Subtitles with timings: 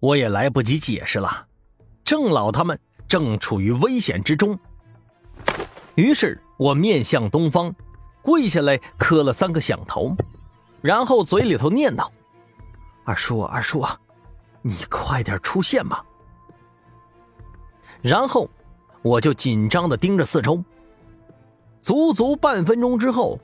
[0.00, 1.46] 我也来不及解释了，
[2.04, 4.58] 郑老他们正处于危险之中。
[5.94, 7.74] 于是我面向东方，
[8.22, 10.14] 跪下来磕了三个响头，
[10.82, 12.08] 然后嘴里头念叨
[13.04, 13.98] ：“二叔，二叔啊，
[14.62, 16.04] 你快点出现吧。”
[18.02, 18.48] 然后
[19.02, 20.62] 我就紧张的盯着四周。
[21.80, 23.38] 足足半分钟之后，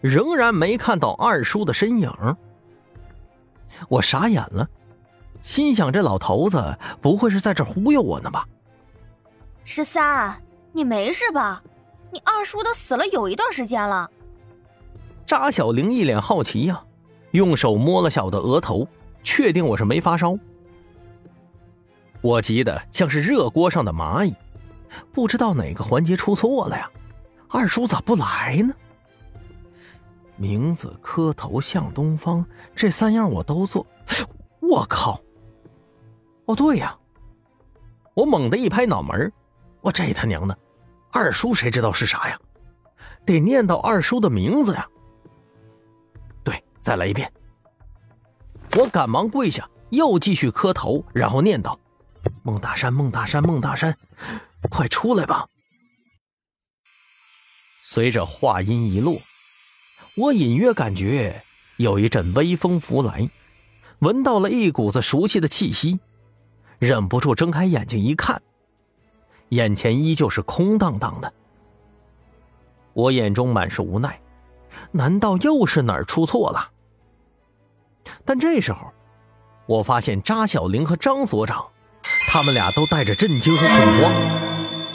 [0.00, 2.10] 仍然没看到二叔的身影。
[3.88, 4.68] 我傻眼了，
[5.42, 8.46] 心想：这老头子不会是在这忽悠我呢吧？
[9.64, 10.40] 十三，
[10.72, 11.62] 你没事吧？
[12.12, 14.08] 你二叔都死了有一段时间了。
[15.26, 16.82] 扎小玲一脸好奇呀，
[17.32, 18.86] 用手摸了下我的额头，
[19.22, 20.38] 确定我是没发烧。
[22.20, 24.34] 我急得像是热锅上的蚂蚁，
[25.10, 26.88] 不知道哪个环节出错了呀？
[27.48, 28.74] 二叔咋不来呢？
[30.36, 33.86] 名字、磕头、向东方，这三样我都做。
[34.60, 35.20] 我靠！
[36.46, 36.96] 哦，对呀，
[38.14, 39.32] 我猛地一拍脑门
[39.80, 40.58] 我这他娘的！
[41.10, 42.38] 二叔谁知道是啥呀？
[43.24, 44.86] 得念到二叔的名字呀。
[46.42, 47.30] 对，再来一遍。
[48.78, 51.78] 我赶忙跪下，又继续磕头，然后念道
[52.42, 53.96] ：“孟大山，孟大山，孟大山，
[54.70, 55.46] 快出来吧！”
[57.84, 59.20] 随着话音一落，
[60.16, 61.44] 我隐约感觉
[61.76, 63.28] 有一阵微风拂来，
[63.98, 66.00] 闻到了一股子熟悉的气息，
[66.82, 68.42] 忍不住睁开眼睛一看。
[69.50, 71.32] 眼前依旧是空荡荡的，
[72.92, 74.20] 我眼中满是无奈，
[74.90, 76.70] 难道又是哪儿出错了？
[78.24, 78.92] 但这时候，
[79.66, 81.64] 我发现扎小玲和张所长，
[82.26, 84.12] 他们俩都带着震惊和恐慌，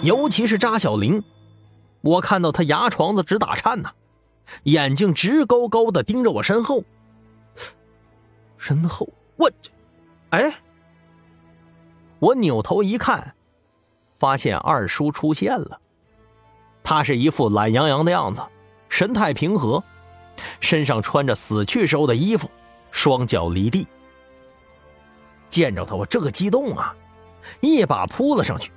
[0.03, 1.23] 尤其是扎小玲，
[2.01, 3.91] 我看到他牙床子直打颤呢，
[4.63, 6.83] 眼睛直勾勾的盯着我身后。
[8.57, 9.49] 身后，我，
[10.31, 10.53] 哎，
[12.19, 13.33] 我扭头一看。
[14.13, 15.79] 发现二叔出现了，
[16.81, 18.41] 他是一副懒洋洋的样子，
[18.89, 19.83] 神态平和，
[20.59, 22.49] 身上穿着死去时候的衣服，
[22.89, 23.87] 双脚离地。
[25.51, 26.95] 见着他，我这个激动啊，
[27.61, 28.71] 一把扑了上去，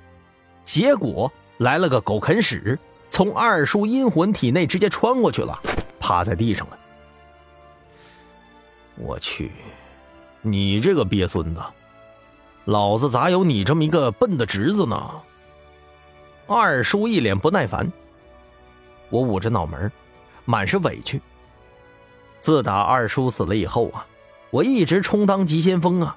[0.63, 2.77] 结果来了个狗啃屎，
[3.09, 5.59] 从二叔阴魂体内直接穿过去了，
[5.99, 6.77] 趴在地上了。
[8.95, 9.51] 我去，
[10.41, 11.61] 你这个鳖孙子，
[12.65, 15.11] 老子咋有你这么一个笨的侄子呢？
[16.47, 17.91] 二叔一脸不耐烦，
[19.09, 19.91] 我捂着脑门，
[20.45, 21.21] 满是委屈。
[22.39, 24.05] 自打二叔死了以后啊，
[24.49, 26.15] 我一直充当急先锋啊，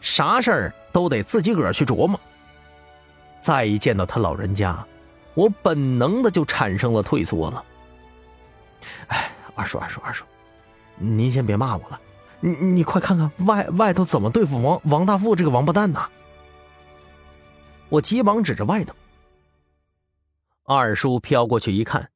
[0.00, 2.18] 啥事儿都得自己个儿去琢磨。
[3.40, 4.86] 再一见到他老人家，
[5.34, 7.64] 我本能的就产生了退缩了。
[9.08, 10.24] 哎，二叔，二叔，二叔，
[10.96, 12.00] 您先别骂我了，
[12.40, 16.08] 你你快看看外外头怎么对付王王大富这个王八蛋呢？
[17.88, 18.94] 我急忙指着外头。
[20.64, 22.10] 二叔飘过去一看，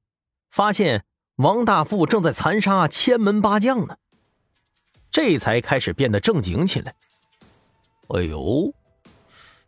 [0.50, 1.04] 发现
[1.36, 3.96] 王大富正在残杀千门八将呢，
[5.10, 6.94] 这才开始变得正经起来。
[8.08, 8.72] 哎呦，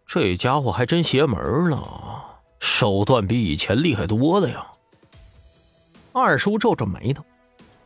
[0.07, 4.67] 这家伙还真邪门了，手段比以前厉害多了呀！
[6.13, 7.25] 二叔皱着眉头，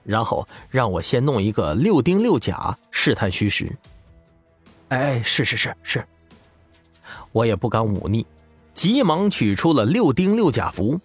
[0.04, 3.70] 然后让我先弄一个六丁六甲试探虚实。
[4.88, 6.04] 哎，是是是是，
[7.32, 8.26] 我也不敢忤逆。
[8.72, 10.98] 急忙取出了六丁六甲符，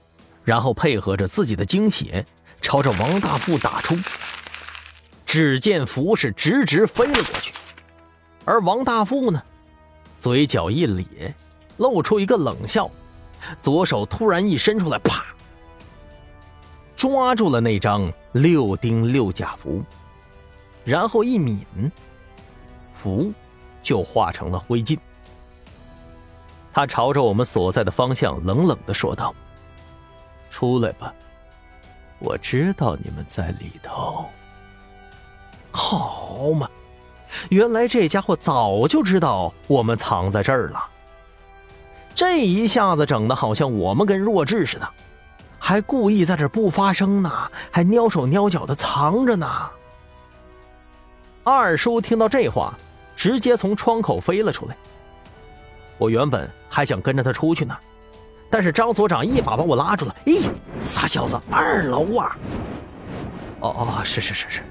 [0.43, 2.25] 然后配合着自己的精血，
[2.61, 3.95] 朝着王大富打出。
[5.25, 7.53] 只见符是直直飞了过去，
[8.45, 9.41] 而王大富呢，
[10.17, 11.35] 嘴角一咧，
[11.77, 12.89] 露出一个冷笑，
[13.59, 15.25] 左手突然一伸出来，啪，
[16.95, 19.81] 抓住了那张六丁六甲符，
[20.83, 21.89] 然后一抿，
[22.91, 23.31] 符
[23.81, 24.99] 就化成了灰烬。
[26.73, 29.33] 他朝着我们所在的方向冷冷的说道
[30.51, 31.13] ：“出来吧，
[32.19, 34.25] 我知道你们在里头。”
[35.71, 36.69] 好嘛，
[37.49, 40.89] 原来这家伙早就知道我们藏在这儿了。
[42.13, 44.89] 这一下子整的好像我们跟弱智似的，
[45.67, 49.47] 还故意在这不发声呢，还蹑手蹑脚的藏着呢。
[51.43, 52.77] 二叔听到这话，
[53.15, 54.77] 直接从窗口飞了出来。
[55.97, 57.75] 我原本还想跟着他出去呢，
[58.47, 60.15] 但是张所长一把把我拉住了。
[60.27, 60.51] 咦，
[60.81, 62.37] 傻小子，二楼啊！
[63.61, 64.61] 哦哦，是是是是。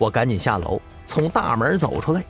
[0.00, 2.24] 我赶紧下楼，从大门走出来。